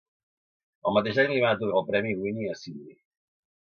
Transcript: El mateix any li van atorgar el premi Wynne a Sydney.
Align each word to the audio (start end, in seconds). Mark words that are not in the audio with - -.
El 0.91 0.95
mateix 0.95 1.19
any 1.23 1.29
li 1.33 1.43
van 1.45 1.55
atorgar 1.57 1.79
el 1.81 1.87
premi 1.93 2.17
Wynne 2.23 2.49
a 2.55 2.59
Sydney. 2.63 2.99